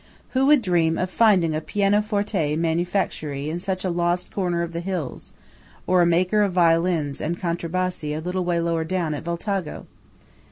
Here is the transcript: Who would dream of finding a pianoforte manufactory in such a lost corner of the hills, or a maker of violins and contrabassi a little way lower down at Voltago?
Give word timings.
Who 0.29 0.47
would 0.47 0.63
dream 0.63 0.97
of 0.97 1.11
finding 1.11 1.53
a 1.55 1.61
pianoforte 1.61 2.55
manufactory 2.55 3.51
in 3.51 3.59
such 3.59 3.85
a 3.85 3.91
lost 3.91 4.31
corner 4.31 4.63
of 4.63 4.73
the 4.73 4.79
hills, 4.79 5.31
or 5.85 6.01
a 6.01 6.07
maker 6.07 6.41
of 6.41 6.53
violins 6.53 7.21
and 7.21 7.39
contrabassi 7.39 8.11
a 8.15 8.19
little 8.19 8.43
way 8.43 8.59
lower 8.59 8.83
down 8.83 9.13
at 9.13 9.21
Voltago? 9.23 9.85